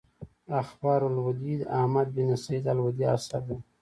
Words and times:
اخبار 0.61 1.01
اللودي 1.07 1.55
احمد 1.75 2.15
بن 2.15 2.29
سعيد 2.35 2.67
الودي 2.67 3.05
اثر 3.13 3.39
دﺉ. 3.49 3.61